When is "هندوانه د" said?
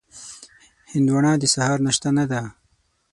0.91-1.43